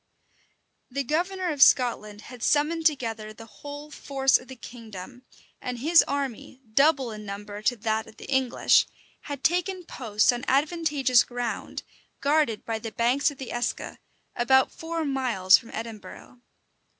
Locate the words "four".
14.71-15.05